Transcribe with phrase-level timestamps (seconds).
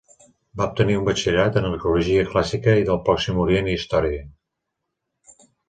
[0.61, 4.27] Va obtenir un Batxillerat en Arqueologia Clàssica i del Pròxim Orient i Història.